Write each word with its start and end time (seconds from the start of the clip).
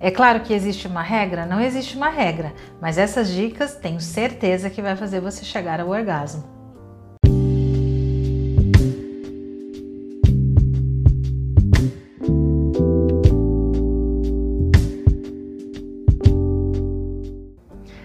É 0.00 0.12
claro 0.12 0.40
que 0.40 0.54
existe 0.54 0.86
uma 0.86 1.02
regra? 1.02 1.44
Não 1.44 1.60
existe 1.60 1.96
uma 1.96 2.08
regra, 2.08 2.54
mas 2.80 2.98
essas 2.98 3.28
dicas 3.28 3.74
tenho 3.74 4.00
certeza 4.00 4.70
que 4.70 4.80
vai 4.80 4.94
fazer 4.94 5.20
você 5.20 5.44
chegar 5.44 5.80
ao 5.80 5.88
orgasmo. 5.88 6.44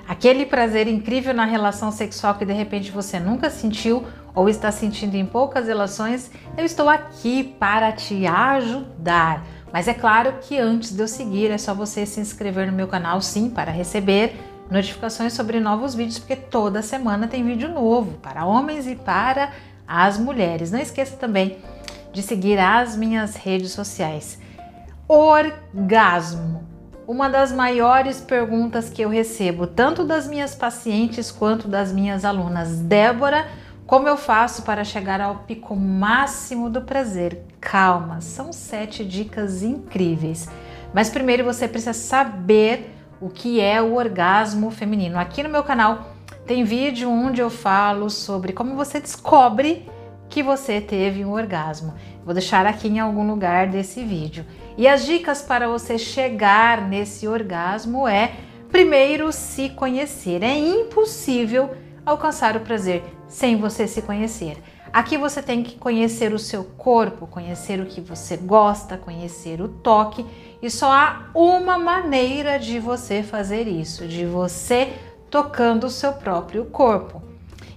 Aquele 0.07 0.45
prazer 0.47 0.87
incrível 0.87 1.33
na 1.33 1.45
relação 1.45 1.91
sexual 1.91 2.35
que 2.35 2.45
de 2.45 2.53
repente 2.53 2.89
você 2.89 3.19
nunca 3.19 3.51
sentiu 3.51 4.03
ou 4.33 4.49
está 4.49 4.71
sentindo 4.71 5.15
em 5.15 5.25
poucas 5.25 5.67
relações, 5.67 6.31
eu 6.57 6.65
estou 6.65 6.89
aqui 6.89 7.55
para 7.59 7.91
te 7.91 8.25
ajudar. 8.25 9.45
Mas 9.73 9.87
é 9.87 9.93
claro 9.93 10.35
que 10.39 10.59
antes 10.59 10.91
de 10.91 11.01
eu 11.01 11.07
seguir, 11.07 11.49
é 11.49 11.57
só 11.57 11.73
você 11.73 12.05
se 12.05 12.19
inscrever 12.19 12.67
no 12.67 12.73
meu 12.73 12.87
canal, 12.87 13.19
sim, 13.19 13.49
para 13.49 13.71
receber 13.71 14.39
notificações 14.69 15.33
sobre 15.33 15.59
novos 15.59 15.95
vídeos, 15.95 16.19
porque 16.19 16.35
toda 16.35 16.83
semana 16.83 17.27
tem 17.27 17.43
vídeo 17.43 17.67
novo 17.67 18.19
para 18.19 18.45
homens 18.45 18.85
e 18.85 18.95
para 18.95 19.51
as 19.87 20.19
mulheres. 20.19 20.71
Não 20.71 20.79
esqueça 20.79 21.17
também 21.17 21.57
de 22.13 22.21
seguir 22.21 22.59
as 22.59 22.95
minhas 22.95 23.35
redes 23.35 23.71
sociais. 23.71 24.39
Orgasmo 25.07 26.71
uma 27.07 27.29
das 27.29 27.51
maiores 27.51 28.21
perguntas 28.21 28.89
que 28.89 29.01
eu 29.01 29.09
recebo, 29.09 29.67
tanto 29.67 30.05
das 30.05 30.27
minhas 30.27 30.55
pacientes 30.55 31.31
quanto 31.31 31.67
das 31.67 31.91
minhas 31.91 32.23
alunas. 32.23 32.79
Débora, 32.79 33.47
como 33.85 34.07
eu 34.07 34.15
faço 34.15 34.61
para 34.61 34.83
chegar 34.83 35.19
ao 35.19 35.39
pico 35.39 35.75
máximo 35.75 36.69
do 36.69 36.81
prazer? 36.81 37.43
Calma, 37.63 38.19
são 38.19 38.51
sete 38.51 39.05
dicas 39.05 39.63
incríveis. 39.63 40.49
Mas 40.93 41.09
primeiro 41.09 41.45
você 41.45 41.65
precisa 41.65 41.93
saber 41.93 42.93
o 43.21 43.29
que 43.29 43.61
é 43.61 43.81
o 43.81 43.95
orgasmo 43.95 44.69
feminino. 44.69 45.17
Aqui 45.17 45.41
no 45.41 45.49
meu 45.49 45.63
canal 45.63 46.13
tem 46.45 46.65
vídeo 46.65 47.09
onde 47.09 47.41
eu 47.41 47.49
falo 47.49 48.09
sobre 48.09 48.51
como 48.51 48.75
você 48.75 48.99
descobre 48.99 49.89
que 50.29 50.43
você 50.43 50.81
teve 50.81 51.23
um 51.23 51.31
orgasmo. 51.31 51.93
Vou 52.25 52.33
deixar 52.33 52.65
aqui 52.65 52.89
em 52.89 52.99
algum 52.99 53.25
lugar 53.25 53.67
desse 53.67 54.03
vídeo. 54.03 54.45
E 54.77 54.85
as 54.85 55.05
dicas 55.05 55.41
para 55.41 55.67
você 55.67 55.97
chegar 55.97 56.81
nesse 56.81 57.27
orgasmo 57.27 58.05
é: 58.07 58.33
primeiro, 58.69 59.31
se 59.31 59.69
conhecer. 59.69 60.43
É 60.43 60.55
impossível 60.55 61.71
alcançar 62.05 62.57
o 62.57 62.59
prazer 62.59 63.03
sem 63.27 63.55
você 63.55 63.87
se 63.87 64.01
conhecer. 64.01 64.61
Aqui 64.93 65.17
você 65.17 65.41
tem 65.41 65.63
que 65.63 65.75
conhecer 65.75 66.31
o 66.33 66.37
seu 66.39 66.63
corpo, 66.63 67.25
conhecer 67.25 67.79
o 67.79 67.85
que 67.87 67.99
você 67.99 68.37
gosta, 68.37 68.95
conhecer 68.95 69.59
o 69.59 69.67
toque, 69.67 70.23
e 70.61 70.69
só 70.69 70.91
há 70.91 71.29
uma 71.33 71.79
maneira 71.79 72.59
de 72.59 72.79
você 72.79 73.23
fazer 73.23 73.67
isso, 73.67 74.07
de 74.07 74.23
você 74.23 74.93
tocando 75.31 75.87
o 75.87 75.89
seu 75.89 76.13
próprio 76.13 76.65
corpo. 76.65 77.23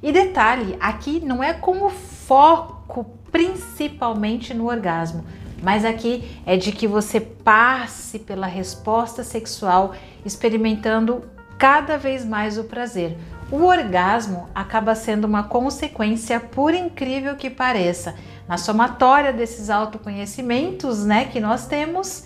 E 0.02 0.12
detalhe, 0.12 0.76
aqui 0.78 1.18
não 1.18 1.42
é 1.42 1.54
como 1.54 1.88
foco 1.88 3.06
principalmente 3.32 4.52
no 4.52 4.68
orgasmo, 4.68 5.24
mas 5.62 5.86
aqui 5.86 6.38
é 6.44 6.58
de 6.58 6.70
que 6.70 6.86
você 6.86 7.18
passe 7.18 8.18
pela 8.18 8.46
resposta 8.46 9.24
sexual 9.24 9.94
experimentando 10.22 11.22
cada 11.56 11.96
vez 11.96 12.26
mais 12.26 12.58
o 12.58 12.64
prazer. 12.64 13.16
O 13.50 13.62
orgasmo 13.62 14.48
acaba 14.52 14.96
sendo 14.96 15.24
uma 15.24 15.44
consequência, 15.44 16.40
por 16.40 16.74
incrível 16.74 17.36
que 17.36 17.48
pareça, 17.48 18.16
na 18.48 18.58
somatória 18.58 19.32
desses 19.32 19.70
autoconhecimentos, 19.70 21.04
né, 21.04 21.26
que 21.26 21.38
nós 21.38 21.66
temos, 21.66 22.24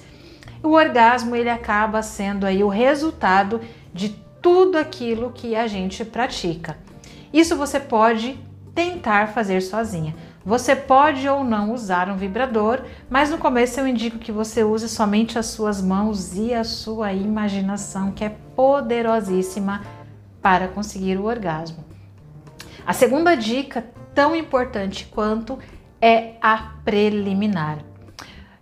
o 0.62 0.70
orgasmo 0.70 1.36
ele 1.36 1.50
acaba 1.50 2.02
sendo 2.02 2.46
aí 2.46 2.64
o 2.64 2.68
resultado 2.68 3.60
de 3.92 4.08
tudo 4.40 4.78
aquilo 4.78 5.30
que 5.30 5.54
a 5.54 5.66
gente 5.66 6.06
pratica. 6.06 6.78
Isso 7.30 7.54
você 7.54 7.78
pode 7.78 8.38
tentar 8.74 9.28
fazer 9.28 9.60
sozinha. 9.60 10.14
Você 10.42 10.74
pode 10.74 11.28
ou 11.28 11.44
não 11.44 11.74
usar 11.74 12.08
um 12.08 12.16
vibrador, 12.16 12.80
mas 13.10 13.28
no 13.28 13.36
começo 13.36 13.78
eu 13.78 13.86
indico 13.86 14.18
que 14.18 14.32
você 14.32 14.64
use 14.64 14.88
somente 14.88 15.38
as 15.38 15.46
suas 15.46 15.82
mãos 15.82 16.34
e 16.34 16.54
a 16.54 16.64
sua 16.64 17.12
imaginação, 17.12 18.10
que 18.10 18.24
é 18.24 18.34
poderosíssima 18.56 19.82
para 20.42 20.68
conseguir 20.68 21.18
o 21.18 21.24
orgasmo. 21.24 21.84
A 22.86 22.92
segunda 22.92 23.34
dica, 23.34 23.84
tão 24.14 24.34
importante 24.34 25.06
quanto, 25.06 25.58
é 26.00 26.34
a 26.40 26.74
preliminar. 26.84 27.78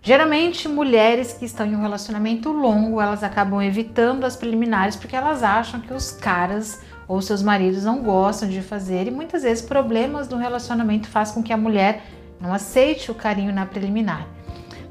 Geralmente, 0.01 0.67
mulheres 0.67 1.33
que 1.33 1.45
estão 1.45 1.65
em 1.65 1.75
um 1.75 1.81
relacionamento 1.81 2.51
longo, 2.51 3.01
elas 3.01 3.23
acabam 3.23 3.61
evitando 3.61 4.23
as 4.23 4.35
preliminares 4.35 4.95
porque 4.95 5.15
elas 5.15 5.43
acham 5.43 5.81
que 5.81 5.93
os 5.93 6.11
caras 6.11 6.81
ou 7.07 7.21
seus 7.21 7.41
maridos 7.41 7.83
não 7.83 8.03
gostam 8.03 8.47
de 8.47 8.61
fazer 8.61 9.07
e 9.07 9.11
muitas 9.11 9.43
vezes 9.43 9.63
problemas 9.63 10.29
no 10.29 10.37
relacionamento 10.37 11.07
faz 11.07 11.31
com 11.31 11.41
que 11.41 11.51
a 11.51 11.57
mulher 11.57 12.03
não 12.39 12.53
aceite 12.53 13.11
o 13.11 13.15
carinho 13.15 13.51
na 13.51 13.65
preliminar. 13.65 14.27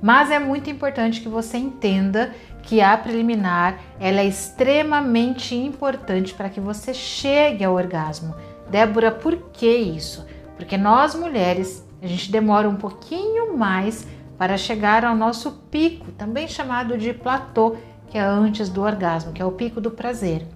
Mas 0.03 0.31
é 0.31 0.39
muito 0.39 0.69
importante 0.69 1.21
que 1.21 1.29
você 1.29 1.57
entenda 1.57 2.35
que 2.63 2.81
a 2.81 2.97
preliminar 2.97 3.79
ela 3.99 4.21
é 4.21 4.27
extremamente 4.27 5.55
importante 5.55 6.35
para 6.35 6.49
que 6.49 6.61
você 6.61 6.93
chegue 6.93 7.65
ao 7.65 7.75
orgasmo. 7.75 8.35
Débora, 8.71 9.11
por 9.11 9.37
que 9.53 9.69
isso? 9.69 10.27
Porque 10.57 10.77
nós 10.77 11.15
mulheres, 11.15 11.87
a 12.03 12.07
gente 12.07 12.31
demora 12.31 12.69
um 12.69 12.77
pouquinho 12.77 13.57
mais 13.57 14.07
para 14.37 14.57
chegar 14.57 15.05
ao 15.05 15.17
nosso 15.17 15.53
pico, 15.71 16.13
também 16.13 16.47
chamado 16.47 16.97
de 16.97 17.13
platô, 17.13 17.77
que 18.09 18.17
é 18.17 18.23
antes 18.23 18.69
do 18.69 18.83
orgasmo, 18.83 19.33
que 19.33 19.43
é 19.43 19.45
o 19.45 19.53
pico 19.53 19.81
do 19.81 19.91
prazer. 19.91 20.47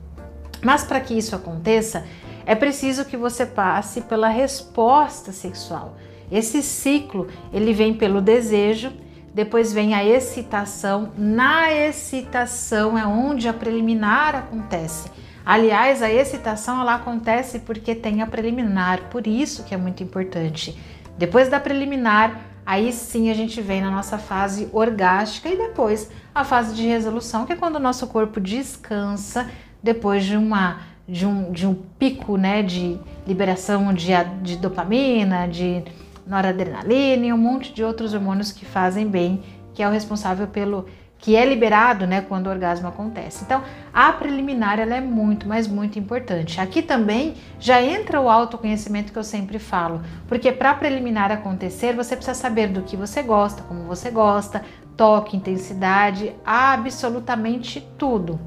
Mas 0.63 0.85
para 0.85 1.01
que 1.01 1.17
isso 1.17 1.35
aconteça, 1.35 2.05
é 2.47 2.55
preciso 2.55 3.05
que 3.05 3.17
você 3.17 3.45
passe 3.45 4.03
pela 4.03 4.29
resposta 4.29 5.33
sexual. 5.33 5.97
Esse 6.31 6.63
ciclo, 6.63 7.29
ele 7.53 7.73
vem 7.73 7.93
pelo 7.93 8.21
desejo, 8.21 8.93
depois 9.35 9.73
vem 9.73 9.95
a 9.95 10.05
excitação. 10.05 11.13
Na 11.17 11.73
excitação 11.73 12.99
é 12.99 13.07
onde 13.07 13.49
a 13.49 13.53
preliminar 13.53 14.35
acontece. 14.35 15.11
Aliás, 15.45 16.03
a 16.03 16.11
excitação 16.11 16.81
ela 16.81 16.95
acontece 16.95 17.61
porque 17.61 17.95
tem 17.95 18.23
a 18.23 18.27
preliminar, 18.27 19.09
por 19.11 19.27
isso 19.27 19.65
que 19.65 19.75
é 19.75 19.77
muito 19.77 20.03
importante. 20.03 20.79
Depois 21.19 21.49
da 21.49 21.59
preliminar, 21.59 22.41
aí 22.65 22.93
sim 22.93 23.29
a 23.29 23.35
gente 23.35 23.61
vem 23.61 23.81
na 23.81 23.91
nossa 23.91 24.19
fase 24.19 24.69
orgástica 24.73 25.49
e 25.49 25.57
depois 25.57 26.11
a 26.35 26.45
fase 26.45 26.75
de 26.75 26.87
resolução, 26.87 27.45
que 27.45 27.53
é 27.53 27.57
quando 27.57 27.77
o 27.77 27.81
nosso 27.81 28.07
corpo 28.07 28.41
descansa 28.41 29.51
depois 29.83 30.25
de 30.25 30.37
uma 30.37 30.93
de 31.09 31.27
um, 31.27 31.51
de 31.51 31.67
um 31.67 31.75
pico 31.75 32.37
né, 32.37 32.63
de 32.63 32.97
liberação 33.27 33.93
de, 33.93 34.13
de 34.41 34.57
dopamina, 34.57 35.49
de 35.49 35.83
noradrenalina 36.27 37.27
e 37.27 37.33
um 37.33 37.39
monte 37.39 37.73
de 37.73 37.83
outros 37.83 38.15
hormônios 38.15 38.53
que 38.53 38.65
fazem 38.65 39.07
bem, 39.07 39.43
que 39.75 39.83
é 39.83 39.89
o 39.89 39.93
responsável 39.93 40.47
pelo 40.47 40.87
que 41.23 41.37
é 41.37 41.45
liberado 41.45 42.05
né, 42.05 42.21
quando 42.21 42.49
o 42.49 42.51
orgasmo 42.51 42.89
acontece. 42.89 43.45
Então, 43.45 43.63
a 43.95 44.13
preliminar 44.13 44.81
ela 44.81 44.97
é 44.97 45.01
muito, 45.01 45.47
mas 45.47 45.69
muito 45.69 45.97
importante. 45.97 46.61
Aqui 46.61 46.83
também 46.83 47.37
já 47.61 47.81
entra 47.81 48.21
o 48.21 48.29
autoconhecimento 48.29 49.13
que 49.13 49.19
eu 49.19 49.23
sempre 49.23 49.61
falo, 49.61 50.03
porque 50.27 50.51
para 50.51 50.75
preliminar 50.75 51.31
acontecer, 51.31 51.95
você 51.95 52.17
precisa 52.17 52.35
saber 52.35 52.69
do 52.69 52.83
que 52.83 52.97
você 52.97 53.23
gosta, 53.23 53.63
como 53.63 53.85
você 53.85 54.11
gosta, 54.11 54.65
toque, 54.97 55.37
intensidade, 55.37 56.35
absolutamente 56.45 57.87
tudo. 57.97 58.41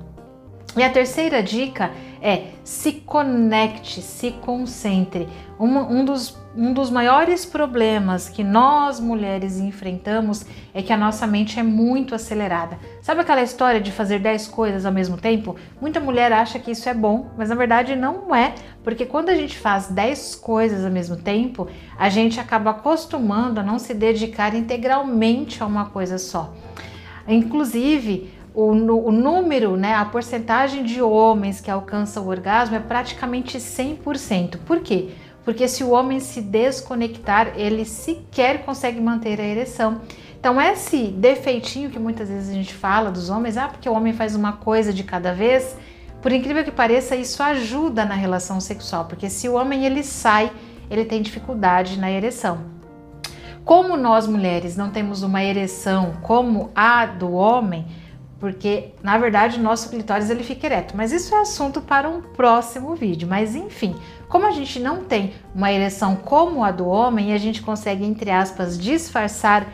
E 0.76 0.84
a 0.84 0.90
terceira 0.90 1.42
dica 1.42 1.92
é 2.22 2.48
se 2.62 2.92
conecte, 2.92 4.02
se 4.02 4.32
concentre. 4.32 5.30
Um, 5.58 5.78
um, 5.78 6.04
dos, 6.04 6.38
um 6.58 6.72
dos 6.72 6.90
maiores 6.90 7.46
problemas 7.46 8.30
que 8.30 8.44
nós 8.44 9.00
mulheres 9.00 9.60
enfrentamos 9.60 10.46
é 10.74 10.82
que 10.82 10.94
a 10.94 10.98
nossa 10.98 11.28
mente 11.28 11.60
é 11.60 11.64
muito 11.64 12.16
acelerada. 12.16 12.80
Sabe 13.02 13.22
aquela 13.22 13.42
história 13.44 13.82
de 13.82 13.92
fazer 13.92 14.20
10 14.20 14.48
coisas 14.48 14.86
ao 14.86 14.92
mesmo 14.92 15.18
tempo? 15.18 15.58
Muita 15.82 16.00
mulher 16.00 16.32
acha 16.32 16.58
que 16.58 16.72
isso 16.72 16.88
é 16.88 16.94
bom, 16.94 17.30
mas 17.38 17.50
na 17.50 17.56
verdade 17.56 17.96
não 17.96 18.34
é, 18.34 18.56
porque 18.84 19.06
quando 19.06 19.30
a 19.30 19.36
gente 19.36 19.58
faz 19.58 19.88
10 19.88 20.36
coisas 20.36 20.86
ao 20.86 20.92
mesmo 20.92 21.18
tempo, 21.18 21.68
a 21.98 22.08
gente 22.08 22.40
acaba 22.40 22.72
acostumando 22.72 23.60
a 23.60 23.64
não 23.64 23.78
se 23.78 23.94
dedicar 23.94 24.56
integralmente 24.56 25.62
a 25.62 25.66
uma 25.66 25.86
coisa 25.86 26.18
só. 26.18 26.54
Inclusive, 27.28 28.34
o, 28.54 28.72
o, 28.72 29.12
número, 29.12 29.76
né, 29.76 29.94
a 29.94 30.06
porcentagem 30.06 30.86
de 30.86 31.02
homens 31.02 31.60
que 31.60 31.70
alcançam 31.70 32.24
o 32.24 32.30
orgasmo 32.30 32.78
é 32.78 32.80
praticamente 32.80 33.58
100%. 33.58 34.60
Por 34.66 34.80
quê? 34.80 35.10
Porque 35.46 35.68
se 35.68 35.84
o 35.84 35.92
homem 35.92 36.20
se 36.20 36.42
desconectar, 36.42 37.54
ele 37.56 37.86
sequer 37.86 38.66
consegue 38.66 39.00
manter 39.00 39.40
a 39.40 39.46
ereção. 39.46 40.02
Então, 40.40 40.60
esse 40.60 41.08
defeitinho 41.08 41.90
que 41.90 42.00
muitas 42.00 42.30
vezes 42.30 42.50
a 42.50 42.54
gente 42.54 42.74
fala 42.74 43.12
dos 43.12 43.30
homens, 43.30 43.56
ah, 43.56 43.68
porque 43.68 43.88
o 43.88 43.94
homem 43.94 44.12
faz 44.12 44.36
uma 44.36 44.54
coisa 44.54 44.92
de 44.92 45.04
cada 45.04 45.34
vez, 45.34 45.78
por 46.22 46.32
incrível 46.32 46.64
que 46.64 46.72
pareça, 46.72 47.16
isso 47.16 47.44
ajuda 47.44 48.04
na 48.04 48.16
relação 48.16 48.60
sexual, 48.60 49.06
porque 49.06 49.30
se 49.30 49.48
o 49.48 49.54
homem 49.54 49.86
ele 49.86 50.04
sai, 50.04 50.52
ele 50.90 51.06
tem 51.06 51.22
dificuldade 51.22 52.00
na 52.00 52.12
ereção. 52.12 52.60
Como 53.64 53.96
nós 53.96 54.28
mulheres 54.28 54.76
não 54.76 54.90
temos 54.90 55.24
uma 55.24 55.44
ereção 55.44 56.14
como 56.22 56.72
a 56.76 57.06
do 57.06 57.32
homem, 57.32 57.86
porque 58.46 58.90
na 59.02 59.18
verdade 59.18 59.60
o 59.60 59.64
nosso 59.64 59.90
clitóris 59.90 60.30
ele 60.30 60.44
fica 60.44 60.68
ereto, 60.68 60.96
mas 60.96 61.12
isso 61.12 61.34
é 61.34 61.42
assunto 61.42 61.82
para 61.82 62.08
um 62.08 62.22
próximo 62.22 62.94
vídeo. 62.94 63.28
Mas 63.28 63.56
enfim, 63.56 63.96
como 64.30 64.46
a 64.46 64.52
gente 64.52 64.80
não 64.80 65.04
tem 65.04 65.34
uma 65.56 65.74
ereção 65.74 66.16
como 66.16 66.64
a 66.64 66.70
do 66.70 66.86
homem, 66.86 67.34
a 67.34 67.40
gente 67.40 67.64
consegue 67.64 68.06
entre 68.06 68.30
aspas 68.30 68.78
disfarçar 68.78 69.66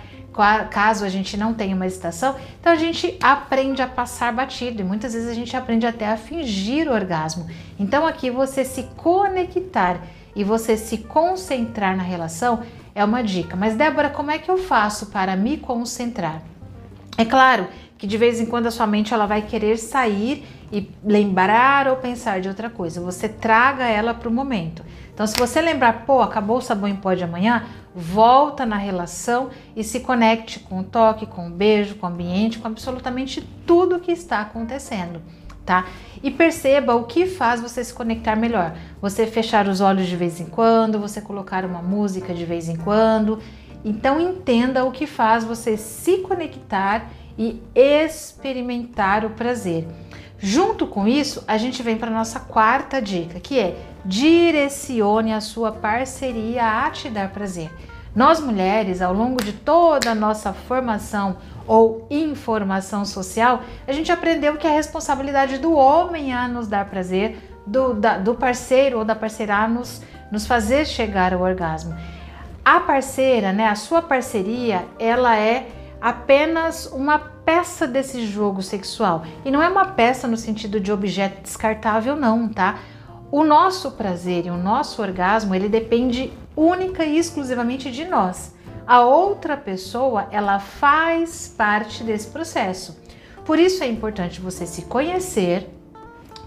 caso 0.70 1.04
a 1.04 1.10
gente 1.10 1.36
não 1.36 1.54
tenha 1.54 1.76
uma 1.76 1.86
excitação, 1.86 2.38
então 2.62 2.72
a 2.72 2.78
gente 2.78 3.18
aprende 3.22 3.82
a 3.82 3.88
passar 3.88 4.32
batido 4.32 4.80
e 4.80 4.86
muitas 4.86 5.12
vezes 5.12 5.28
a 5.28 5.34
gente 5.34 5.58
aprende 5.58 5.86
até 5.86 6.08
a 6.08 6.16
fingir 6.16 6.88
o 6.88 6.94
orgasmo. 6.94 7.48
Então 7.78 8.08
aqui 8.08 8.32
você 8.32 8.64
se 8.64 8.84
conectar 8.96 10.00
e 10.34 10.46
você 10.46 10.78
se 10.78 11.00
concentrar 11.00 11.98
na 11.98 12.04
relação 12.04 12.62
é 12.96 13.04
uma 13.04 13.22
dica. 13.22 13.58
Mas 13.58 13.76
Débora, 13.76 14.10
como 14.10 14.32
é 14.32 14.40
que 14.40 14.50
eu 14.50 14.58
faço 14.58 15.08
para 15.08 15.36
me 15.36 15.58
concentrar? 15.58 16.42
É 17.18 17.26
claro 17.26 17.68
que 17.98 18.08
de 18.08 18.18
vez 18.18 18.40
em 18.40 18.46
quando 18.46 18.68
a 18.68 18.72
sua 18.72 18.88
mente 18.88 19.14
ela 19.14 19.28
vai 19.28 19.44
querer 19.44 19.78
sair 19.78 20.44
e 20.72 20.90
lembrar 21.04 21.88
ou 21.88 21.98
pensar 21.98 22.42
de 22.42 22.48
outra 22.48 22.70
coisa. 22.70 23.02
Você 23.02 23.30
traga 23.30 23.86
ela 23.86 24.14
para 24.14 24.30
o 24.30 24.32
momento. 24.32 24.84
Então, 25.14 25.28
se 25.28 25.38
você 25.38 25.62
lembrar, 25.62 26.06
pô, 26.06 26.22
acabou 26.22 26.58
o 26.58 26.62
sabão 26.62 26.90
em 26.90 26.96
pó 26.96 27.14
de 27.14 27.24
amanhã, 27.24 27.64
volta 27.94 28.66
na 28.66 28.78
relação 28.78 29.50
e 29.76 29.84
se 29.84 30.00
conecte 30.00 30.60
com 30.60 30.80
o 30.80 30.84
toque, 30.84 31.26
com 31.26 31.48
o 31.48 31.52
beijo, 31.52 31.96
com 31.96 32.08
o 32.08 32.10
ambiente, 32.10 32.58
com 32.58 32.68
absolutamente 32.68 33.42
tudo 33.68 34.00
que 34.00 34.12
está 34.12 34.40
acontecendo, 34.40 35.22
tá? 35.66 35.86
E 36.24 36.32
perceba 36.32 36.96
o 36.96 37.04
que 37.04 37.28
faz 37.28 37.62
você 37.62 37.84
se 37.84 37.94
conectar 37.94 38.36
melhor. 38.36 38.74
Você 39.02 39.28
fechar 39.28 39.68
os 39.68 39.82
olhos 39.82 40.08
de 40.08 40.16
vez 40.16 40.40
em 40.40 40.46
quando, 40.46 41.00
você 41.00 41.22
colocar 41.22 41.66
uma 41.66 41.82
música 41.82 42.34
de 42.34 42.46
vez 42.46 42.70
em 42.70 42.78
quando. 42.78 43.40
Então 43.84 44.20
entenda 44.20 44.86
o 44.86 44.92
que 44.92 45.08
faz 45.08 45.44
você 45.44 45.78
se 45.78 46.18
conectar 46.20 47.10
e 47.38 47.62
experimentar 47.76 49.26
o 49.26 49.32
prazer. 49.32 49.88
Junto 50.38 50.88
com 50.88 51.08
isso, 51.08 51.44
a 51.48 51.58
gente 51.58 51.84
vem 51.84 51.98
para 51.98 52.10
nossa 52.10 52.40
quarta 52.40 53.02
dica, 53.02 53.40
que 53.40 53.60
é 53.60 53.78
direcione 54.04 55.34
a 55.34 55.42
sua 55.42 55.72
parceria 55.72 56.86
a 56.86 56.90
te 56.90 57.10
dar 57.10 57.30
prazer. 57.30 57.72
Nós 58.16 58.42
mulheres, 58.42 59.02
ao 59.02 59.14
longo 59.14 59.42
de 59.42 59.54
toda 59.54 60.12
a 60.12 60.16
nossa 60.16 60.52
formação 60.52 61.38
ou 61.66 62.08
informação 62.10 63.06
social, 63.06 63.62
a 63.88 63.92
gente 63.94 64.12
aprendeu 64.12 64.58
que 64.58 64.68
a 64.68 64.72
responsabilidade 64.72 65.60
do 65.60 65.74
homem 65.74 66.34
a 66.34 66.48
nos 66.48 66.68
dar 66.68 66.86
prazer, 66.86 67.38
do, 67.66 67.94
da, 67.94 68.18
do 68.18 68.34
parceiro 68.34 68.98
ou 68.98 69.06
da 69.06 69.16
parceira 69.16 69.56
a 69.56 69.68
nos, 69.68 70.02
nos 70.32 70.46
fazer 70.46 70.86
chegar 70.86 71.34
ao 71.34 71.42
orgasmo. 71.42 71.96
A 72.64 72.80
parceira, 72.80 73.52
né, 73.52 73.68
a 73.68 73.76
sua 73.76 74.04
parceria, 74.04 74.86
ela 75.00 75.36
é 75.36 75.68
apenas 76.00 76.86
uma 76.86 77.18
peça 77.18 77.88
desse 77.88 78.26
jogo 78.26 78.62
sexual. 78.62 79.24
E 79.44 79.50
não 79.50 79.64
é 79.64 79.68
uma 79.68 79.86
peça 79.86 80.28
no 80.28 80.38
sentido 80.38 80.80
de 80.80 80.92
objeto 80.92 81.42
descartável, 81.42 82.16
não, 82.16 82.48
tá? 82.48 82.78
O 83.32 83.44
nosso 83.44 83.92
prazer 83.92 84.46
e 84.46 84.52
o 84.52 84.58
nosso 84.58 85.02
orgasmo, 85.02 85.56
ele 85.56 85.70
depende 85.70 86.32
única 86.56 87.04
e 87.04 87.18
exclusivamente 87.18 87.90
de 87.90 88.06
nós. 88.06 88.54
A 88.86 89.02
outra 89.02 89.58
pessoa, 89.58 90.28
ela 90.32 90.60
faz 90.60 91.48
parte 91.58 92.04
desse 92.04 92.28
processo. 92.28 93.00
Por 93.44 93.58
isso 93.58 93.84
é 93.84 93.88
importante 93.88 94.40
você 94.40 94.68
se 94.68 94.84
conhecer, 94.84 95.68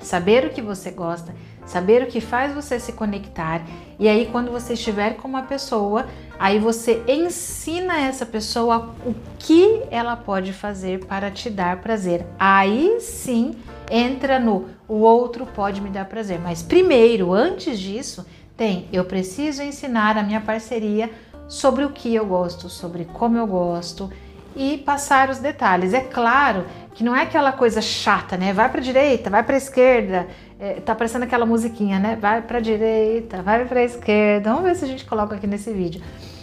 saber 0.00 0.46
o 0.46 0.50
que 0.50 0.62
você 0.62 0.90
gosta, 0.90 1.34
saber 1.66 2.02
o 2.02 2.06
que 2.06 2.20
faz 2.20 2.54
você 2.54 2.78
se 2.78 2.92
conectar. 2.92 3.62
E 3.98 4.08
aí, 4.08 4.28
quando 4.30 4.50
você 4.50 4.74
estiver 4.74 5.16
com 5.16 5.28
uma 5.28 5.42
pessoa, 5.42 6.06
aí 6.38 6.58
você 6.58 7.02
ensina 7.08 8.00
essa 8.00 8.26
pessoa 8.26 8.94
o 9.04 9.14
que 9.38 9.82
ela 9.90 10.16
pode 10.16 10.52
fazer 10.52 11.04
para 11.06 11.30
te 11.30 11.48
dar 11.48 11.78
prazer. 11.78 12.26
Aí 12.38 12.98
sim 13.00 13.56
entra 13.90 14.38
no 14.38 14.68
o 14.88 14.96
outro 14.96 15.46
pode 15.46 15.80
me 15.80 15.90
dar 15.90 16.04
prazer. 16.04 16.38
Mas 16.38 16.62
primeiro, 16.62 17.32
antes 17.32 17.78
disso, 17.78 18.26
tem 18.56 18.88
eu 18.92 19.04
preciso 19.04 19.62
ensinar 19.62 20.16
a 20.16 20.22
minha 20.22 20.40
parceria 20.40 21.10
sobre 21.48 21.84
o 21.84 21.90
que 21.90 22.14
eu 22.14 22.26
gosto, 22.26 22.68
sobre 22.68 23.04
como 23.06 23.36
eu 23.36 23.46
gosto 23.46 24.10
e 24.56 24.78
passar 24.78 25.30
os 25.30 25.38
detalhes. 25.38 25.92
É 25.92 26.00
claro 26.00 26.64
que 26.94 27.02
não 27.02 27.14
é 27.14 27.22
aquela 27.22 27.52
coisa 27.52 27.82
chata, 27.82 28.36
né? 28.36 28.52
Vai 28.52 28.68
para 28.68 28.80
direita, 28.80 29.28
vai 29.28 29.42
para 29.42 29.56
esquerda, 29.56 30.28
é, 30.64 30.80
tá 30.80 30.94
parecendo 30.94 31.26
aquela 31.26 31.44
musiquinha, 31.44 31.98
né? 31.98 32.16
Vai 32.18 32.40
para 32.40 32.58
direita, 32.58 33.42
vai 33.42 33.66
para 33.66 33.84
esquerda. 33.84 34.48
Vamos 34.48 34.64
ver 34.64 34.74
se 34.74 34.84
a 34.86 34.88
gente 34.88 35.04
coloca 35.04 35.36
aqui 35.36 35.46
nesse 35.46 35.70
vídeo. 35.70 36.00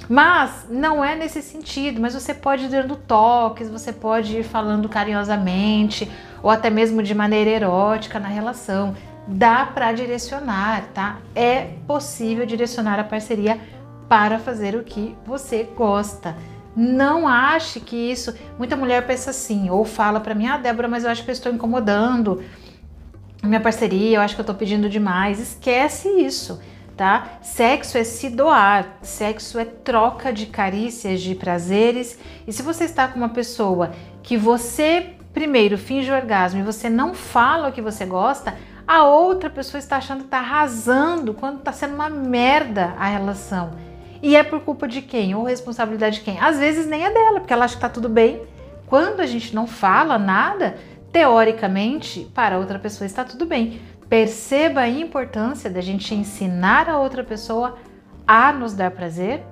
Mas 0.07 0.67
não 0.69 1.03
é 1.03 1.15
nesse 1.15 1.41
sentido, 1.41 1.99
mas 1.99 2.13
você 2.13 2.31
pode 2.31 2.65
ir 2.65 2.67
dando 2.67 2.95
toques, 2.95 3.67
você 3.67 3.91
pode 3.91 4.37
ir 4.37 4.43
falando 4.43 4.87
carinhosamente 4.87 6.11
ou 6.43 6.51
até 6.51 6.69
mesmo 6.69 7.01
de 7.01 7.15
maneira 7.15 7.49
erótica 7.49 8.19
na 8.19 8.27
relação. 8.27 8.93
Dá 9.27 9.65
para 9.65 9.91
direcionar, 9.91 10.83
tá? 10.93 11.17
É 11.33 11.69
possível 11.87 12.45
direcionar 12.45 12.99
a 12.99 13.03
parceria 13.03 13.59
para 14.07 14.37
fazer 14.37 14.75
o 14.75 14.83
que 14.83 15.15
você 15.25 15.67
gosta. 15.75 16.35
Não 16.75 17.27
ache 17.27 17.79
que 17.79 17.95
isso. 17.95 18.35
Muita 18.57 18.75
mulher 18.75 19.07
pensa 19.07 19.31
assim, 19.31 19.69
ou 19.71 19.83
fala 19.83 20.19
para 20.19 20.35
mim: 20.35 20.45
Ah, 20.45 20.57
Débora, 20.57 20.87
mas 20.87 21.05
eu 21.05 21.09
acho 21.09 21.23
que 21.23 21.31
eu 21.31 21.33
estou 21.33 21.51
incomodando 21.51 22.43
minha 23.47 23.59
parceria, 23.59 24.17
eu 24.17 24.21
acho 24.21 24.35
que 24.35 24.41
eu 24.41 24.43
estou 24.43 24.55
pedindo 24.55 24.89
demais. 24.89 25.39
Esquece 25.39 26.07
isso, 26.09 26.61
tá? 26.95 27.39
Sexo 27.41 27.97
é 27.97 28.03
se 28.03 28.29
doar, 28.29 28.97
sexo 29.01 29.57
é 29.57 29.65
troca 29.65 30.31
de 30.31 30.45
carícias, 30.45 31.21
de 31.21 31.33
prazeres. 31.35 32.19
E 32.47 32.53
se 32.53 32.61
você 32.61 32.83
está 32.83 33.07
com 33.07 33.17
uma 33.17 33.29
pessoa 33.29 33.91
que 34.21 34.37
você 34.37 35.15
primeiro 35.33 35.77
finge 35.77 36.11
o 36.11 36.15
orgasmo 36.15 36.59
e 36.59 36.63
você 36.63 36.89
não 36.89 37.13
fala 37.13 37.69
o 37.69 37.71
que 37.71 37.81
você 37.81 38.05
gosta, 38.05 38.55
a 38.87 39.03
outra 39.03 39.49
pessoa 39.49 39.79
está 39.79 39.97
achando 39.97 40.19
que 40.19 40.25
está 40.25 40.39
arrasando 40.39 41.33
quando 41.33 41.59
está 41.59 41.71
sendo 41.71 41.95
uma 41.95 42.09
merda 42.09 42.93
a 42.99 43.07
relação. 43.07 43.71
E 44.21 44.35
é 44.35 44.43
por 44.43 44.59
culpa 44.59 44.87
de 44.87 45.01
quem? 45.01 45.33
Ou 45.33 45.43
responsabilidade 45.43 46.17
de 46.17 46.21
quem? 46.21 46.39
Às 46.39 46.59
vezes 46.59 46.85
nem 46.85 47.05
é 47.05 47.11
dela, 47.11 47.39
porque 47.39 47.53
ela 47.53 47.65
acha 47.65 47.73
que 47.73 47.77
está 47.79 47.89
tudo 47.89 48.07
bem. 48.07 48.41
Quando 48.85 49.21
a 49.21 49.25
gente 49.25 49.55
não 49.55 49.65
fala 49.65 50.19
nada, 50.19 50.77
teoricamente, 51.11 52.29
para 52.33 52.57
outra 52.57 52.79
pessoa 52.79 53.05
está 53.05 53.23
tudo 53.23 53.45
bem. 53.45 53.81
Perceba 54.07 54.81
a 54.81 54.89
importância 54.89 55.69
da 55.69 55.81
gente 55.81 56.13
ensinar 56.15 56.89
a 56.89 56.97
outra 56.97 57.23
pessoa 57.23 57.77
a 58.27 58.51
nos 58.51 58.73
dar 58.73 58.91
prazer. 58.91 59.43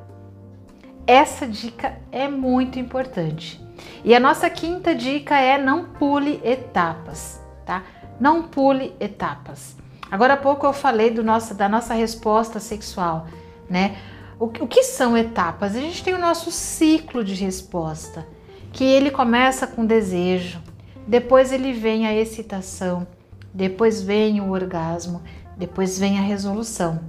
Essa 1.06 1.48
dica 1.48 1.98
é 2.12 2.28
muito 2.28 2.78
importante. 2.78 3.60
E 4.04 4.14
a 4.14 4.20
nossa 4.20 4.50
quinta 4.50 4.94
dica 4.94 5.40
é 5.40 5.58
não 5.58 5.86
pule 5.86 6.42
etapas, 6.44 7.42
tá? 7.66 7.84
Não 8.20 8.44
pule 8.44 8.94
etapas. 9.00 9.76
Agora 10.12 10.33
há 10.33 10.38
pouco 10.38 10.66
eu 10.66 10.74
falei 10.74 11.10
do 11.10 11.24
nosso, 11.24 11.54
da 11.54 11.69
nossa 11.69 11.94
resposta 11.94 12.60
sexual, 12.60 13.28
né? 13.69 13.98
O, 14.40 14.45
o 14.45 14.68
que 14.68 14.83
são 14.83 15.18
etapas? 15.18 15.76
A 15.76 15.80
gente 15.80 16.04
tem 16.04 16.14
o 16.14 16.19
nosso 16.19 16.52
ciclo 16.52 17.24
de 17.24 17.33
resposta, 17.33 18.26
que 18.72 18.83
ele 18.83 19.12
começa 19.12 19.68
com 19.68 19.86
desejo, 19.86 20.62
depois 21.09 21.51
ele 21.51 21.73
vem 21.73 22.06
a 22.06 22.13
excitação, 22.13 23.07
depois 23.51 23.99
vem 23.99 24.39
o 24.42 24.51
orgasmo, 24.51 25.23
depois 25.57 25.97
vem 25.97 26.19
a 26.19 26.21
resolução. 26.21 26.99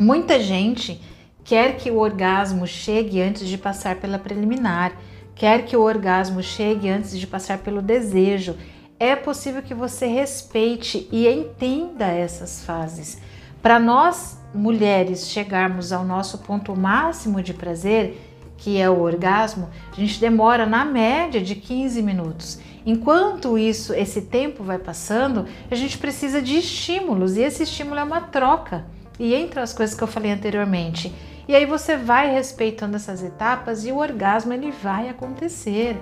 Muita 0.00 0.40
gente 0.40 0.98
quer 1.44 1.76
que 1.76 1.90
o 1.90 1.98
orgasmo 1.98 2.66
chegue 2.66 3.20
antes 3.20 3.46
de 3.46 3.58
passar 3.58 3.96
pela 3.96 4.18
preliminar, 4.18 4.92
quer 5.34 5.66
que 5.66 5.76
o 5.76 5.82
orgasmo 5.82 6.42
chegue 6.42 6.88
antes 6.88 7.18
de 7.18 7.26
passar 7.26 7.58
pelo 7.58 7.82
desejo. 7.82 8.56
É 8.98 9.14
possível 9.14 9.60
que 9.60 9.74
você 9.74 10.06
respeite 10.06 11.06
e 11.12 11.28
entenda 11.28 12.06
essas 12.06 12.64
fases. 12.64 13.20
Para 13.60 13.78
nós 13.78 14.38
mulheres 14.54 15.28
chegarmos 15.28 15.92
ao 15.92 16.02
nosso 16.02 16.38
ponto 16.38 16.74
máximo 16.74 17.42
de 17.42 17.52
prazer, 17.52 18.18
que 18.56 18.80
é 18.80 18.88
o 18.88 19.02
orgasmo, 19.02 19.68
a 19.92 19.96
gente 19.96 20.18
demora 20.18 20.64
na 20.64 20.82
média 20.82 21.42
de 21.42 21.54
15 21.54 22.02
minutos. 22.02 22.58
Enquanto 22.88 23.58
isso, 23.58 23.92
esse 23.92 24.22
tempo 24.22 24.64
vai 24.64 24.78
passando, 24.78 25.44
a 25.70 25.74
gente 25.74 25.98
precisa 25.98 26.40
de 26.40 26.56
estímulos 26.56 27.36
e 27.36 27.42
esse 27.42 27.64
estímulo 27.64 28.00
é 28.00 28.02
uma 28.02 28.22
troca. 28.22 28.86
E 29.20 29.34
entre 29.34 29.60
as 29.60 29.74
coisas 29.74 29.94
que 29.94 30.02
eu 30.02 30.08
falei 30.08 30.32
anteriormente, 30.32 31.14
e 31.46 31.54
aí 31.54 31.66
você 31.66 31.98
vai 31.98 32.32
respeitando 32.32 32.96
essas 32.96 33.22
etapas 33.22 33.84
e 33.84 33.92
o 33.92 33.98
orgasmo 33.98 34.54
ele 34.54 34.70
vai 34.70 35.10
acontecer. 35.10 35.98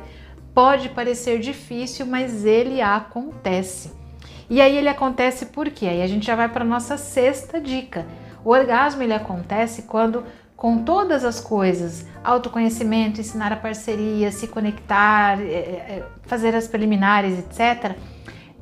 Pode 0.54 0.90
parecer 0.90 1.40
difícil, 1.40 2.06
mas 2.06 2.44
ele 2.44 2.80
acontece. 2.80 3.90
E 4.48 4.60
aí 4.60 4.76
ele 4.76 4.88
acontece 4.88 5.46
por 5.46 5.68
quê? 5.70 5.86
Aí 5.86 6.02
a 6.02 6.06
gente 6.06 6.24
já 6.24 6.36
vai 6.36 6.48
para 6.48 6.64
nossa 6.64 6.96
sexta 6.96 7.60
dica. 7.60 8.06
O 8.44 8.50
orgasmo 8.50 9.02
ele 9.02 9.12
acontece 9.12 9.82
quando 9.82 10.22
com 10.56 10.82
todas 10.82 11.24
as 11.24 11.40
coisas, 11.40 12.06
autoconhecimento, 12.24 13.20
ensinar 13.20 13.52
a 13.52 13.56
parceria, 13.56 14.32
se 14.32 14.48
conectar, 14.48 15.40
é, 15.40 15.44
é, 15.44 15.48
é, 15.48 16.08
fazer 16.22 16.54
as 16.54 16.66
preliminares, 16.66 17.38
etc., 17.38 17.96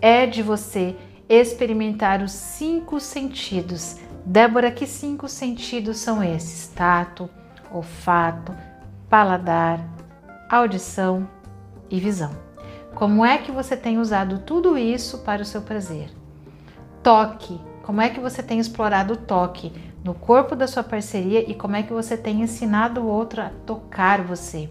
é 0.01 0.27
de 0.27 0.43
você 0.43 0.97
experimentar 1.29 2.21
os 2.21 2.33
cinco 2.33 3.01
sentidos 3.01 3.99
Débora, 4.27 4.71
que 4.71 4.87
cinco 4.87 5.29
sentidos 5.29 5.99
são 5.99 6.25
esses? 6.25 6.69
Tato, 6.69 7.29
olfato, 7.71 8.57
paladar, 9.11 9.87
audição 10.49 11.29
e 11.91 12.01
visão. 12.01 12.35
Como 12.95 13.23
é 13.23 13.37
que 13.37 13.53
você 13.53 13.77
tem 13.77 13.99
usado 13.99 14.39
tudo 14.39 14.79
isso 14.79 15.19
para 15.19 15.43
o 15.43 15.45
seu 15.45 15.61
prazer? 15.61 16.09
Toque. 17.03 17.61
Como 17.83 18.01
é 18.01 18.09
que 18.09 18.19
você 18.19 18.43
tem 18.43 18.59
explorado 18.59 19.13
o 19.13 19.17
toque 19.19 19.71
no 20.05 20.13
corpo 20.13 20.55
da 20.55 20.67
sua 20.67 20.83
parceria 20.83 21.51
e 21.51 21.55
como 21.55 21.77
é 21.77 21.83
que 21.83 21.93
você 21.93 22.15
tem 22.15 22.43
ensinado 22.43 23.01
o 23.01 23.09
outro 23.09 23.41
a 23.41 23.51
tocar 23.65 24.21
você? 24.21 24.69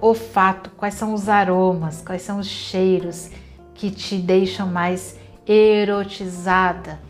Olfato. 0.00 0.70
Quais 0.76 0.94
são 0.94 1.12
os 1.12 1.28
aromas? 1.28 2.02
Quais 2.06 2.22
são 2.22 2.38
os 2.38 2.46
cheiros 2.46 3.30
que 3.74 3.90
te 3.90 4.16
deixam 4.16 4.68
mais 4.68 5.18
erotizada 5.44 7.00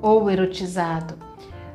ou 0.00 0.30
erotizado? 0.30 1.14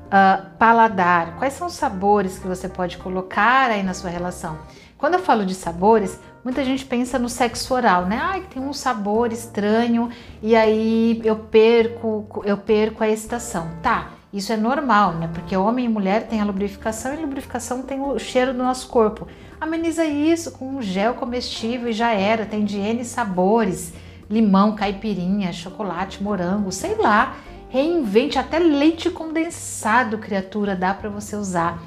Uh, 0.08 0.50
paladar. 0.58 1.38
Quais 1.38 1.54
são 1.54 1.68
os 1.68 1.74
sabores 1.74 2.40
que 2.40 2.48
você 2.48 2.68
pode 2.68 2.98
colocar 2.98 3.70
aí 3.70 3.84
na 3.84 3.94
sua 3.94 4.10
relação? 4.10 4.58
Quando 4.98 5.14
eu 5.14 5.20
falo 5.20 5.46
de 5.46 5.56
sabores, 5.56 6.20
muita 6.44 6.66
gente 6.66 6.86
pensa 6.86 7.18
no 7.18 7.30
sexo 7.30 7.74
oral, 7.74 8.06
né? 8.06 8.20
Ai, 8.22 8.42
tem 8.54 8.62
um 8.62 8.74
sabor 8.74 9.32
estranho 9.32 10.10
e 10.42 10.56
aí 10.56 11.22
eu 11.24 11.38
perco, 11.38 12.44
eu 12.44 12.58
perco 12.58 13.04
a 13.04 13.10
excitação. 13.10 13.72
Tá, 13.82 14.10
isso 14.34 14.54
é 14.54 14.58
normal, 14.58 15.14
né? 15.14 15.30
Porque 15.34 15.56
homem 15.58 15.86
e 15.86 15.90
mulher 15.90 16.28
têm 16.28 16.40
a 16.40 16.46
lubrificação 16.46 17.14
e 17.14 17.18
a 17.18 17.22
lubrificação 17.22 17.82
tem 17.82 18.00
o 18.00 18.18
cheiro 18.18 18.54
do 18.54 18.60
nosso 18.60 18.88
corpo. 18.88 19.28
Ameniza 19.60 20.06
isso 20.06 20.52
com 20.54 20.78
um 20.78 20.82
gel 20.82 21.16
comestível 21.16 21.90
e 21.90 21.94
já 21.94 22.14
era. 22.14 22.46
Tem 22.46 22.64
de 22.64 22.78
N 22.78 23.04
sabores: 23.04 23.94
limão, 24.30 24.74
caipirinha, 24.74 25.52
chocolate, 25.52 26.24
morango, 26.24 26.72
sei 26.72 26.96
lá. 26.96 27.36
Reinvente 27.70 28.40
até 28.40 28.60
leite 28.60 29.10
condensado, 29.10 30.18
criatura, 30.18 30.76
dá 30.76 30.94
para 30.94 31.10
você 31.10 31.36
usar 31.36 31.82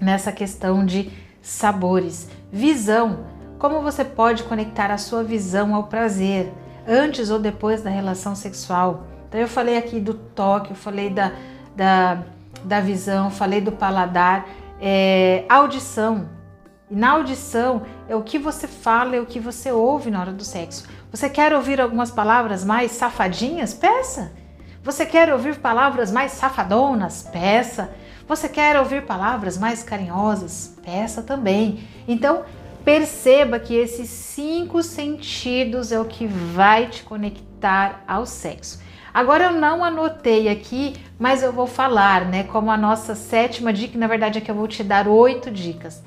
nessa 0.00 0.32
questão 0.32 0.84
de 0.84 1.10
sabores. 1.42 2.28
Visão. 2.52 3.26
Como 3.58 3.80
você 3.80 4.04
pode 4.04 4.42
conectar 4.42 4.90
a 4.90 4.98
sua 4.98 5.22
visão 5.22 5.74
ao 5.74 5.84
prazer, 5.84 6.52
antes 6.86 7.30
ou 7.30 7.38
depois 7.38 7.82
da 7.82 7.90
relação 7.90 8.34
sexual? 8.34 9.06
Então, 9.28 9.40
eu 9.40 9.48
falei 9.48 9.76
aqui 9.76 10.00
do 10.00 10.14
toque, 10.14 10.70
eu 10.70 10.76
falei 10.76 11.10
da, 11.10 11.32
da, 11.76 12.22
da 12.64 12.80
visão, 12.80 13.30
falei 13.30 13.60
do 13.60 13.72
paladar, 13.72 14.46
é, 14.80 15.44
audição. 15.48 16.28
E 16.90 16.94
na 16.94 17.12
audição 17.12 17.82
é 18.08 18.14
o 18.14 18.22
que 18.22 18.38
você 18.38 18.66
fala, 18.66 19.16
é 19.16 19.20
o 19.20 19.26
que 19.26 19.40
você 19.40 19.72
ouve 19.72 20.10
na 20.10 20.20
hora 20.20 20.32
do 20.32 20.44
sexo. 20.44 20.86
Você 21.10 21.30
quer 21.30 21.52
ouvir 21.52 21.80
algumas 21.80 22.10
palavras 22.10 22.64
mais 22.64 22.92
safadinhas? 22.92 23.72
Peça. 23.72 24.32
Você 24.82 25.06
quer 25.06 25.32
ouvir 25.32 25.56
palavras 25.58 26.12
mais 26.12 26.32
safadonas? 26.32 27.22
Peça. 27.32 27.94
Você 28.28 28.48
quer 28.48 28.78
ouvir 28.78 29.06
palavras 29.06 29.56
mais 29.56 29.82
carinhosas? 29.82 30.76
Peça 30.84 31.22
também. 31.22 31.84
Então, 32.06 32.42
perceba 32.84 33.58
que 33.58 33.74
esses 33.74 34.10
cinco 34.10 34.82
sentidos 34.82 35.92
é 35.92 35.98
o 35.98 36.04
que 36.04 36.26
vai 36.26 36.86
te 36.88 37.02
conectar 37.02 38.02
ao 38.06 38.26
sexo. 38.26 38.82
Agora 39.14 39.44
eu 39.44 39.52
não 39.52 39.84
anotei 39.84 40.48
aqui, 40.48 40.96
mas 41.16 41.40
eu 41.40 41.52
vou 41.52 41.68
falar, 41.68 42.24
né? 42.24 42.42
Como 42.42 42.68
a 42.68 42.76
nossa 42.76 43.14
sétima 43.14 43.72
dica, 43.72 43.96
na 43.96 44.08
verdade 44.08 44.38
é 44.38 44.40
que 44.40 44.50
eu 44.50 44.54
vou 44.56 44.66
te 44.66 44.82
dar 44.82 45.06
oito 45.06 45.52
dicas. 45.52 46.02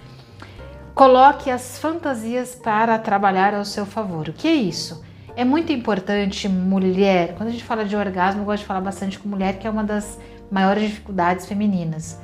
Coloque 0.94 1.50
as 1.50 1.80
fantasias 1.80 2.54
para 2.54 3.00
trabalhar 3.00 3.54
ao 3.54 3.64
seu 3.64 3.86
favor. 3.86 4.28
O 4.28 4.34
que 4.34 4.46
é 4.46 4.54
isso? 4.54 5.06
É 5.38 5.46
muito 5.46 5.72
importante, 5.72 6.50
mulher. 6.50 7.36
Quando 7.36 7.48
a 7.48 7.52
gente 7.54 7.64
fala 7.64 7.86
de 7.86 7.96
orgasmo, 7.96 8.42
eu 8.42 8.46
gosto 8.46 8.64
de 8.64 8.68
falar 8.68 8.82
bastante 8.82 9.18
com 9.18 9.30
mulher, 9.30 9.58
que 9.58 9.66
é 9.66 9.70
uma 9.70 9.86
das 9.86 10.20
maiores 10.52 10.84
dificuldades 10.84 11.46
femininas. 11.46 12.20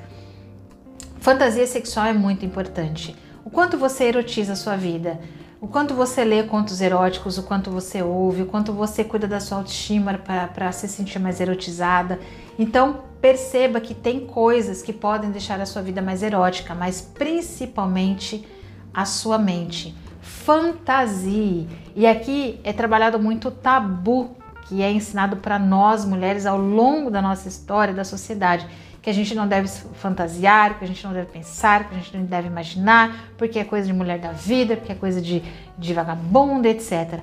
Fantasia 1.19 1.65
sexual 1.65 2.07
é 2.07 2.13
muito 2.13 2.45
importante. 2.45 3.15
O 3.45 3.49
quanto 3.49 3.77
você 3.77 4.05
erotiza 4.05 4.51
a 4.51 4.57
sua 4.57 4.75
vida, 4.75 5.17
o 5.63 5.67
quanto 5.69 5.93
você 5.93 6.25
lê 6.25 6.43
contos 6.43 6.81
eróticos, 6.81 7.37
o 7.37 7.43
quanto 7.43 7.71
você 7.71 8.03
ouve, 8.03 8.41
o 8.41 8.45
quanto 8.45 8.73
você 8.73 9.01
cuida 9.01 9.25
da 9.25 9.39
sua 9.39 9.59
autoestima 9.59 10.13
para 10.13 10.69
se 10.73 10.89
sentir 10.89 11.19
mais 11.19 11.39
erotizada. 11.39 12.19
Então, 12.59 12.99
perceba 13.21 13.79
que 13.79 13.93
tem 13.93 14.25
coisas 14.25 14.81
que 14.81 14.91
podem 14.91 15.31
deixar 15.31 15.61
a 15.61 15.65
sua 15.65 15.81
vida 15.81 16.01
mais 16.01 16.21
erótica, 16.21 16.75
mas 16.75 16.99
principalmente 16.99 18.45
a 18.93 19.05
sua 19.05 19.37
mente. 19.37 19.95
Fantasie. 20.19 21.65
E 21.95 22.05
aqui 22.05 22.59
é 22.65 22.73
trabalhado 22.73 23.17
muito 23.17 23.49
tabu 23.49 24.35
que 24.67 24.83
é 24.83 24.91
ensinado 24.91 25.37
para 25.37 25.57
nós 25.57 26.03
mulheres 26.03 26.45
ao 26.45 26.57
longo 26.57 27.09
da 27.09 27.21
nossa 27.21 27.47
história, 27.47 27.93
da 27.93 28.03
sociedade, 28.03 28.67
que 29.03 29.09
a 29.09 29.13
gente 29.13 29.35
não 29.35 29.45
deve 29.45 29.67
fantasiar, 29.67 30.79
que 30.79 30.85
a 30.85 30.87
gente 30.87 31.03
não 31.03 31.11
deve 31.11 31.29
pensar, 31.29 31.89
que 31.89 31.93
a 31.93 31.97
gente 31.97 32.17
não 32.17 32.23
deve 32.23 32.47
imaginar, 32.47 33.33
porque 33.37 33.59
é 33.59 33.65
coisa 33.65 33.85
de 33.85 33.91
mulher 33.91 34.17
da 34.17 34.31
vida, 34.31 34.77
porque 34.77 34.93
é 34.93 34.95
coisa 34.95 35.21
de, 35.21 35.43
de 35.77 35.93
vagabunda, 35.93 36.69
etc. 36.69 37.19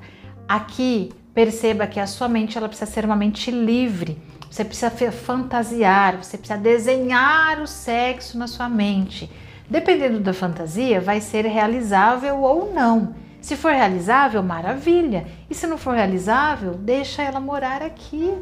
Aqui, 0.47 1.11
perceba 1.35 1.87
que 1.87 1.99
a 1.99 2.07
sua 2.07 2.29
mente 2.29 2.59
ela 2.59 2.69
precisa 2.69 2.91
ser 2.91 3.07
uma 3.07 3.17
mente 3.17 3.51
livre. 3.51 4.21
Você 4.51 4.63
precisa 4.63 4.91
fantasiar, 5.11 6.19
você 6.23 6.37
precisa 6.37 6.59
desenhar 6.59 7.61
o 7.63 7.67
sexo 7.67 8.37
na 8.37 8.47
sua 8.47 8.69
mente. 8.69 9.31
Dependendo 9.67 10.21
da 10.21 10.35
fantasia, 10.35 11.01
vai 11.01 11.19
ser 11.19 11.47
realizável 11.47 12.43
ou 12.43 12.75
não. 12.75 13.15
Se 13.41 13.57
for 13.57 13.73
realizável, 13.73 14.43
maravilha. 14.43 15.27
E 15.49 15.55
se 15.55 15.67
não 15.67 15.79
for 15.79 15.95
realizável, 15.95 16.75
deixa 16.75 17.23
ela 17.23 17.41
morar 17.41 17.81
aqui. 17.81 18.35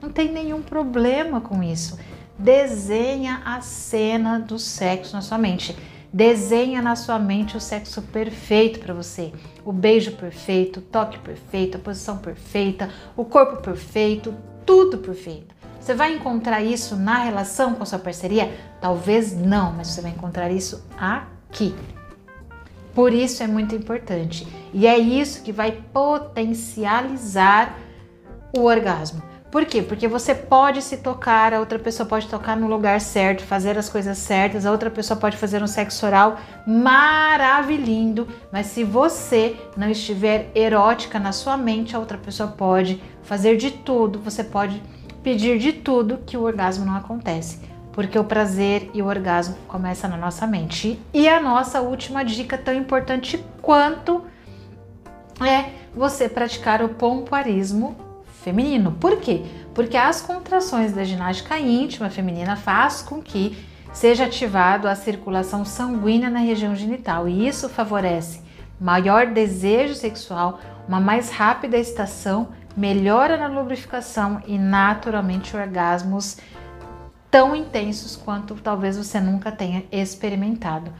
Não 0.00 0.08
tem 0.08 0.32
nenhum 0.32 0.62
problema 0.62 1.42
com 1.42 1.62
isso. 1.62 1.98
Desenha 2.40 3.42
a 3.44 3.60
cena 3.60 4.40
do 4.40 4.58
sexo 4.58 5.14
na 5.14 5.20
sua 5.20 5.36
mente. 5.36 5.76
Desenha 6.10 6.80
na 6.80 6.96
sua 6.96 7.18
mente 7.18 7.54
o 7.54 7.60
sexo 7.60 8.00
perfeito 8.00 8.80
para 8.80 8.94
você. 8.94 9.30
O 9.62 9.70
beijo 9.70 10.12
perfeito, 10.12 10.80
o 10.80 10.82
toque 10.82 11.18
perfeito, 11.18 11.76
a 11.76 11.80
posição 11.80 12.16
perfeita, 12.16 12.88
o 13.14 13.26
corpo 13.26 13.60
perfeito, 13.60 14.34
tudo 14.64 14.96
perfeito. 14.96 15.54
Você 15.78 15.92
vai 15.92 16.14
encontrar 16.14 16.62
isso 16.62 16.96
na 16.96 17.18
relação 17.18 17.74
com 17.74 17.82
a 17.82 17.86
sua 17.86 17.98
parceria? 17.98 18.50
Talvez 18.80 19.36
não, 19.36 19.74
mas 19.74 19.88
você 19.88 20.00
vai 20.00 20.12
encontrar 20.12 20.50
isso 20.50 20.82
aqui. 20.98 21.74
Por 22.94 23.12
isso 23.12 23.42
é 23.42 23.46
muito 23.46 23.74
importante. 23.74 24.48
E 24.72 24.86
é 24.86 24.98
isso 24.98 25.42
que 25.42 25.52
vai 25.52 25.72
potencializar 25.92 27.78
o 28.56 28.62
orgasmo. 28.62 29.29
Por 29.50 29.64
quê? 29.64 29.82
Porque 29.82 30.06
você 30.06 30.32
pode 30.32 30.80
se 30.80 30.98
tocar, 30.98 31.52
a 31.52 31.58
outra 31.58 31.78
pessoa 31.78 32.08
pode 32.08 32.28
tocar 32.28 32.56
no 32.56 32.68
lugar 32.68 33.00
certo, 33.00 33.42
fazer 33.42 33.76
as 33.76 33.88
coisas 33.88 34.16
certas, 34.18 34.64
a 34.64 34.70
outra 34.70 34.90
pessoa 34.90 35.18
pode 35.18 35.36
fazer 35.36 35.60
um 35.60 35.66
sexo 35.66 36.06
oral 36.06 36.38
maravilhindo, 36.64 38.28
mas 38.52 38.66
se 38.66 38.84
você 38.84 39.56
não 39.76 39.90
estiver 39.90 40.52
erótica 40.54 41.18
na 41.18 41.32
sua 41.32 41.56
mente, 41.56 41.96
a 41.96 41.98
outra 41.98 42.16
pessoa 42.16 42.48
pode 42.50 43.02
fazer 43.24 43.56
de 43.56 43.72
tudo, 43.72 44.20
você 44.20 44.44
pode 44.44 44.80
pedir 45.20 45.58
de 45.58 45.72
tudo 45.72 46.18
que 46.24 46.36
o 46.36 46.42
orgasmo 46.42 46.84
não 46.84 46.96
acontece 46.96 47.68
porque 47.92 48.16
o 48.16 48.24
prazer 48.24 48.88
e 48.94 49.02
o 49.02 49.06
orgasmo 49.06 49.56
começam 49.66 50.08
na 50.08 50.16
nossa 50.16 50.46
mente. 50.46 50.98
E 51.12 51.28
a 51.28 51.40
nossa 51.40 51.80
última 51.80 52.24
dica, 52.24 52.56
tão 52.56 52.72
importante 52.72 53.44
quanto, 53.60 54.24
é 55.44 55.72
você 55.94 56.28
praticar 56.28 56.82
o 56.82 56.90
pompoarismo 56.90 58.09
feminino. 58.42 58.92
Por 58.92 59.18
quê? 59.18 59.42
Porque 59.74 59.96
as 59.96 60.20
contrações 60.20 60.92
da 60.92 61.04
ginástica 61.04 61.58
íntima 61.58 62.10
feminina 62.10 62.56
faz 62.56 63.02
com 63.02 63.22
que 63.22 63.56
seja 63.92 64.24
ativado 64.24 64.88
a 64.88 64.94
circulação 64.94 65.64
sanguínea 65.64 66.30
na 66.30 66.40
região 66.40 66.74
genital 66.74 67.28
e 67.28 67.46
isso 67.46 67.68
favorece 67.68 68.50
maior 68.80 69.26
desejo 69.26 69.94
sexual, 69.94 70.58
uma 70.88 70.98
mais 70.98 71.30
rápida 71.30 71.76
estação, 71.76 72.48
melhora 72.74 73.36
na 73.36 73.46
lubrificação 73.46 74.40
e 74.46 74.56
naturalmente 74.56 75.54
orgasmos 75.54 76.38
tão 77.30 77.54
intensos 77.54 78.16
quanto 78.16 78.54
talvez 78.54 78.96
você 78.96 79.20
nunca 79.20 79.52
tenha 79.52 79.84
experimentado. 79.92 80.90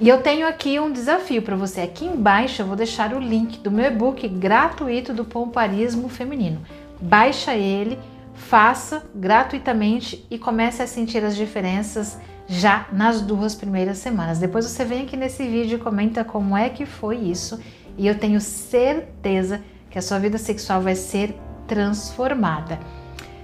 E 0.00 0.08
eu 0.08 0.20
tenho 0.20 0.48
aqui 0.48 0.80
um 0.80 0.90
desafio 0.90 1.40
para 1.40 1.54
você. 1.54 1.80
Aqui 1.80 2.04
embaixo 2.04 2.60
eu 2.60 2.66
vou 2.66 2.74
deixar 2.74 3.14
o 3.14 3.20
link 3.20 3.58
do 3.58 3.70
meu 3.70 3.86
e-book 3.86 4.26
gratuito 4.26 5.14
do 5.14 5.24
pomparismo 5.24 6.08
feminino. 6.08 6.60
Baixa 7.00 7.54
ele, 7.54 7.98
faça 8.34 9.04
gratuitamente 9.14 10.26
e 10.28 10.36
comece 10.36 10.82
a 10.82 10.86
sentir 10.86 11.24
as 11.24 11.36
diferenças 11.36 12.18
já 12.48 12.86
nas 12.92 13.20
duas 13.20 13.54
primeiras 13.54 13.98
semanas. 13.98 14.40
Depois 14.40 14.64
você 14.64 14.84
vem 14.84 15.02
aqui 15.02 15.16
nesse 15.16 15.44
vídeo 15.46 15.76
e 15.76 15.80
comenta 15.80 16.24
como 16.24 16.56
é 16.56 16.68
que 16.68 16.84
foi 16.84 17.16
isso 17.16 17.60
e 17.96 18.06
eu 18.08 18.18
tenho 18.18 18.40
certeza 18.40 19.62
que 19.88 19.98
a 19.98 20.02
sua 20.02 20.18
vida 20.18 20.38
sexual 20.38 20.82
vai 20.82 20.96
ser 20.96 21.38
transformada. 21.68 22.80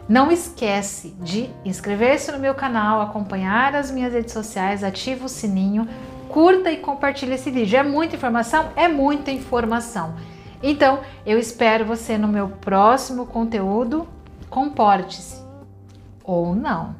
Não 0.08 0.32
esquece 0.32 1.14
de 1.20 1.48
inscrever-se 1.64 2.32
no 2.32 2.38
meu 2.40 2.52
canal, 2.52 3.00
acompanhar 3.00 3.76
as 3.76 3.92
minhas 3.92 4.12
redes 4.12 4.32
sociais, 4.32 4.82
ativa 4.82 5.26
o 5.26 5.28
sininho, 5.28 5.86
curta 6.30 6.70
e 6.70 6.76
compartilhe 6.76 7.34
esse 7.34 7.50
vídeo. 7.50 7.78
É 7.78 7.82
muita 7.82 8.16
informação? 8.16 8.70
É 8.76 8.88
muita 8.88 9.30
informação. 9.30 10.14
Então, 10.62 11.00
eu 11.24 11.38
espero 11.38 11.84
você 11.84 12.18
no 12.18 12.28
meu 12.28 12.48
próximo 12.48 13.26
conteúdo. 13.26 14.06
Comporte-se 14.48 15.42
ou 16.24 16.54
não. 16.54 16.99